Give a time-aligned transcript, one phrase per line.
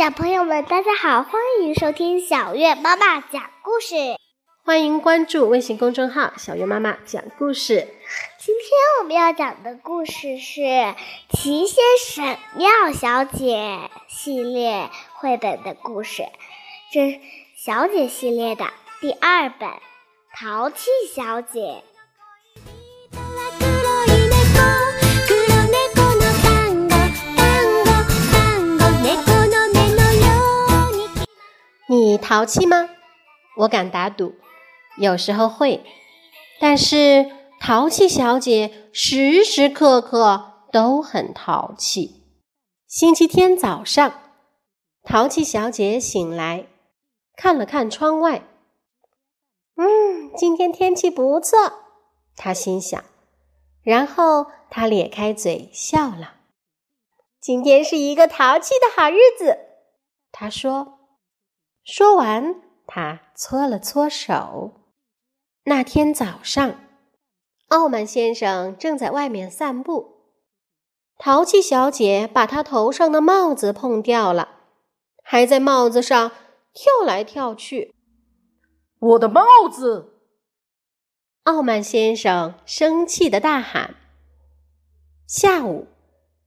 [0.00, 4.16] 小朋友们，大家好，欢迎收听小月妈妈讲故事。
[4.64, 7.86] 欢迎关注微信公众号“小月妈妈讲故事”。
[8.40, 8.70] 今天
[9.02, 10.62] 我们要讲的故事是
[11.28, 13.58] 《奇先生妙小姐》
[14.08, 16.22] 系列绘本的故事，
[16.90, 17.20] 这
[17.54, 18.72] 小姐系列的
[19.02, 19.68] 第二本
[20.34, 21.60] 《淘气小姐》。
[32.30, 32.88] 淘气吗？
[33.56, 34.36] 我敢打赌，
[34.98, 35.84] 有时候会。
[36.60, 42.22] 但是淘气小姐时时刻刻都很淘气。
[42.86, 44.14] 星期天早上，
[45.02, 46.66] 淘气小姐醒来，
[47.34, 48.44] 看了看窗外，
[49.74, 51.58] 嗯，今天天气不错，
[52.36, 53.02] 她心想。
[53.82, 56.34] 然后她咧开嘴笑了。
[57.40, 59.58] 今天是一个淘气的好日子，
[60.30, 60.99] 她说。
[61.92, 62.54] 说完，
[62.86, 64.74] 他搓了搓手。
[65.64, 66.76] 那天早上，
[67.66, 70.20] 傲慢先生正在外面散步，
[71.18, 74.50] 淘气小姐把他头上的帽子碰掉了，
[75.24, 76.30] 还在帽子上
[76.72, 77.92] 跳来跳去。
[79.00, 80.14] 我的帽子！
[81.42, 83.96] 傲慢先生生气的大喊。
[85.26, 85.88] 下午，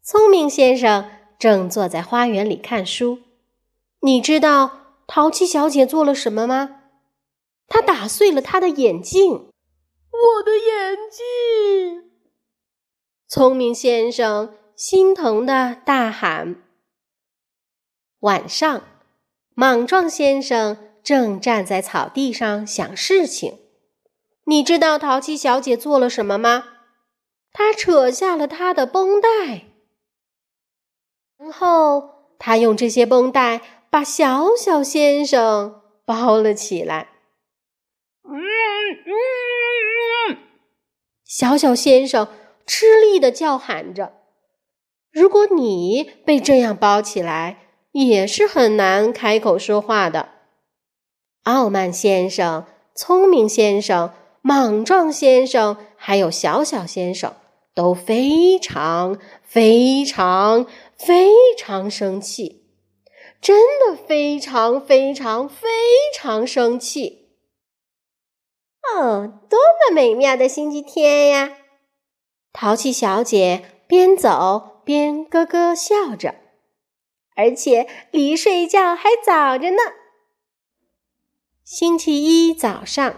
[0.00, 3.18] 聪明先生正坐在花园里看书。
[3.98, 4.83] 你知道？
[5.06, 6.82] 淘气小姐做了什么吗？
[7.66, 9.50] 她打碎了她的眼镜。
[10.10, 12.10] 我的眼镜！
[13.28, 16.62] 聪明先生心疼的大喊。
[18.20, 18.84] 晚上，
[19.54, 23.58] 莽撞先生正站在草地上想事情。
[24.44, 26.64] 你知道淘气小姐做了什么吗？
[27.52, 29.66] 她扯下了她的绷带，
[31.36, 33.73] 然后她用这些绷带。
[33.94, 37.10] 把小小先生包了起来。
[38.24, 38.34] 嗯
[39.06, 39.12] 嗯
[40.30, 40.38] 嗯，
[41.24, 42.26] 小小先生
[42.66, 44.14] 吃力的叫喊着。
[45.12, 50.30] 如果你被这样包起来，也是很难开口说话的。
[51.44, 52.66] 傲慢先生、
[52.96, 54.12] 聪明先生、
[54.42, 57.32] 莽撞先生，还有小小先生，
[57.72, 60.66] 都非常非常
[60.98, 62.63] 非常生气。
[63.44, 65.68] 真的非常非常非
[66.14, 67.28] 常生气！
[68.96, 71.58] 哦，多么美妙的星期天呀！
[72.54, 76.36] 淘气小姐边走边咯咯笑着，
[77.36, 79.76] 而且离睡觉还早着呢。
[81.62, 83.14] 星期一早上，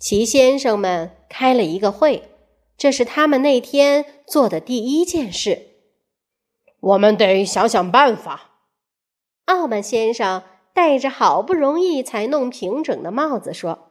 [0.00, 2.28] 齐先生们开了一个会，
[2.76, 5.68] 这是他们那天做的第一件事。
[6.80, 8.46] 我们得想想办法。
[9.48, 10.42] 傲慢先生
[10.74, 13.90] 戴着好不容易才弄平整的帽子说，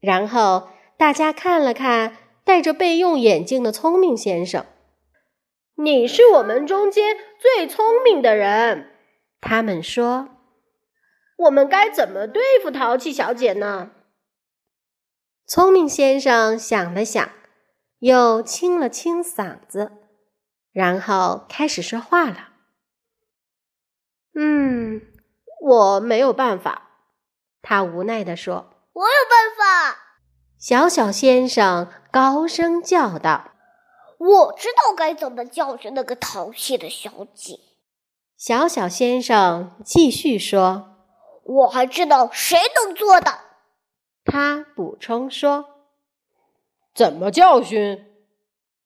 [0.00, 0.68] 然后
[0.98, 4.66] 大家看了看戴着备用眼镜的聪明先生。
[5.76, 8.90] 你是我们中间最聪明的人，
[9.40, 10.28] 他们说。
[11.36, 13.90] 我们该怎么对付淘气小姐呢？
[15.46, 17.28] 聪明先生想了想，
[17.98, 19.92] 又清了清嗓子，
[20.72, 22.53] 然后开始说话了。
[24.34, 25.00] 嗯，
[25.60, 26.90] 我没有办法。”
[27.62, 28.70] 他无奈地说。
[28.92, 29.98] “我有办法！”
[30.58, 33.52] 小小先生高声叫道。
[34.18, 37.58] “我知道该怎么教训那个淘气的小姐。”
[38.36, 40.90] 小小先生继续说。
[41.44, 43.40] “我还知道谁能做的。”
[44.24, 45.66] 他补充说。
[46.94, 48.06] “怎么教训？”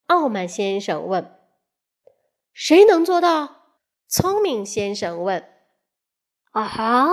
[0.09, 1.39] 傲慢先生问。
[2.53, 3.57] “谁能做到？”
[4.09, 5.45] 聪明先生问
[6.53, 7.09] ：“啊哈！”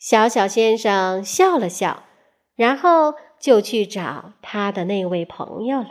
[0.00, 2.04] 小小先生笑了笑，
[2.54, 5.90] 然后就去找他的那位朋友了。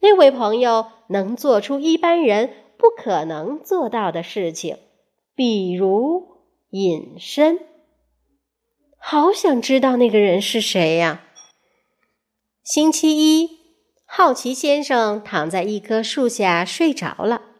[0.00, 4.78] 那位朋友能做出一般人不可能做到的事情，
[5.34, 7.58] 比如隐身。
[8.98, 11.24] 好想知道那个人是谁呀！
[12.62, 13.58] 星期一，
[14.04, 17.53] 好奇先生躺在一棵树下睡着了。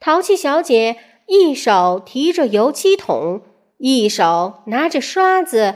[0.00, 3.42] 淘气小姐一手提着油漆桶，
[3.76, 5.74] 一手拿着刷子，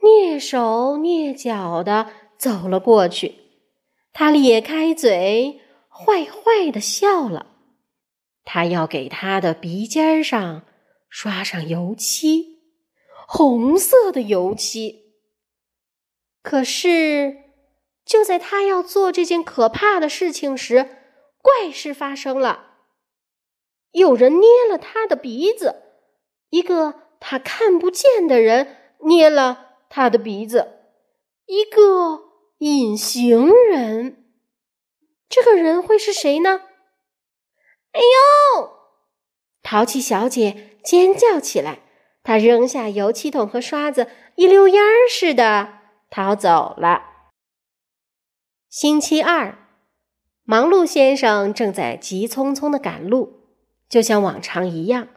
[0.00, 3.36] 蹑手蹑脚的走了过去。
[4.12, 7.46] 她咧开嘴，坏坏的笑了。
[8.44, 10.62] 她要给她的鼻尖上
[11.08, 12.58] 刷上油漆，
[13.28, 15.14] 红色的油漆。
[16.42, 17.36] 可是，
[18.04, 20.88] 就在她要做这件可怕的事情时，
[21.40, 22.71] 怪事发生了。
[23.92, 25.82] 有人捏了他的鼻子，
[26.50, 30.80] 一个他看不见的人捏了他的鼻子，
[31.46, 32.22] 一个
[32.58, 34.26] 隐形人。
[35.28, 36.62] 这个人会是谁呢？
[37.92, 38.70] 哎呦！
[39.62, 41.80] 淘气小姐尖叫起来，
[42.22, 45.80] 她扔下油漆桶和刷子，一溜烟儿似的
[46.10, 47.02] 逃走了。
[48.68, 49.68] 星期二，
[50.44, 53.41] 忙碌先生正在急匆匆的赶路，
[53.92, 55.08] 就像往常一样。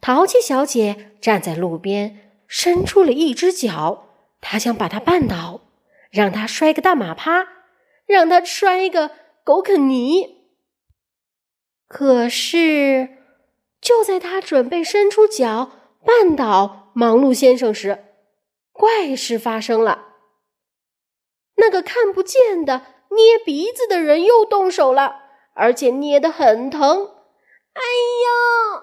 [0.00, 4.06] 淘气小姐站在路边，伸出了一只脚，
[4.40, 5.60] 她想把它绊倒，
[6.10, 7.46] 让它摔个大马趴，
[8.06, 9.10] 让它摔个
[9.44, 10.46] 狗啃泥。
[11.86, 13.18] 可是，
[13.78, 18.06] 就在他准备伸出脚绊倒忙碌先生时，
[18.72, 20.14] 怪事发生了。
[21.56, 27.15] 那个看不见的捏鼻子的人又动手了，而且捏得很疼。
[27.76, 27.82] 哎
[28.24, 28.82] 呦！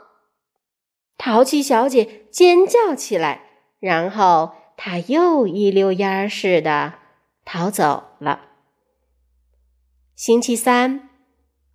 [1.18, 3.42] 淘气小姐尖叫起来，
[3.80, 6.94] 然后她又一溜烟似的
[7.44, 8.50] 逃走了。
[10.16, 11.10] 星期三，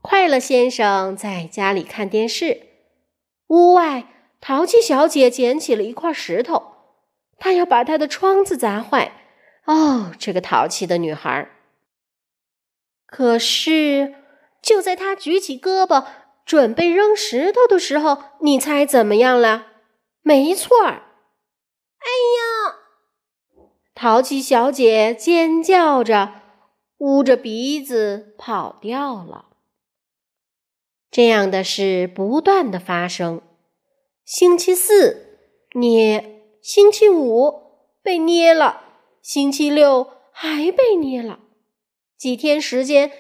[0.00, 2.69] 快乐先生在家里看电视，
[3.49, 4.06] 屋外
[4.41, 6.75] 淘气小姐捡起了一块石头，
[7.38, 9.12] 她要把她的窗子砸坏。
[9.65, 11.50] 哦，这个淘气的女孩！
[13.06, 14.15] 可是，
[14.62, 16.06] 就在她举起胳膊
[16.49, 19.67] 准备扔石头的时候，你猜怎么样了？
[20.23, 21.03] 没错儿！
[21.99, 22.09] 哎
[22.39, 22.75] 呀！
[23.95, 26.41] 淘气小姐尖叫着，
[26.97, 29.45] 捂着鼻子跑掉了。
[31.11, 33.43] 这样的事不断的发生。
[34.25, 35.39] 星期四
[35.75, 37.53] 捏，星期五
[38.03, 38.85] 被捏了。
[39.21, 41.41] 星期六还被捏了，
[42.17, 43.12] 几天时间，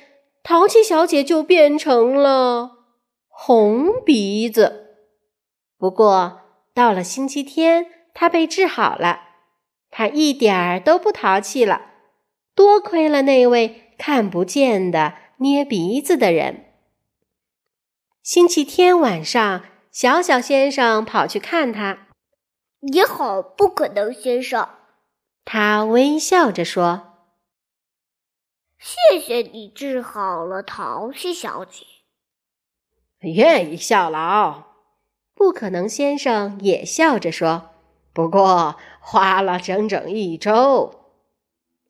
[0.42, 2.77] 淘气小姐就变成了
[3.40, 4.96] 红鼻子。
[5.78, 6.40] 不过
[6.74, 9.20] 到了星期天，他被治好了，
[9.90, 11.82] 他一点儿都不淘气了。
[12.56, 16.64] 多亏了那位看不见的捏鼻子的人。
[18.24, 22.08] 星期天晚上，小小先生跑去看他。
[22.80, 24.68] 你好，不可能先生。
[25.44, 27.30] 他微笑着说
[28.78, 31.86] ：“谢谢你治好了淘气小姐。”
[33.20, 34.64] 愿意效劳。
[35.34, 37.70] 不可能先生也笑着说
[38.12, 40.94] ：“不过花了整整一周。”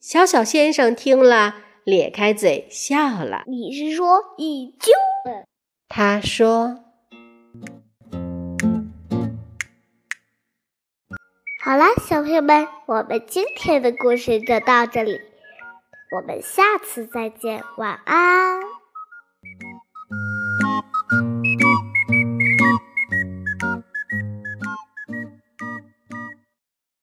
[0.00, 3.42] 小小先生听了，咧开嘴笑了。
[3.48, 4.92] “你是说一周？”
[5.88, 6.84] 他说。
[11.60, 15.20] 好了，小朋友们，我们今天的故事就到这里，
[16.16, 18.77] 我们下次再见，晚安。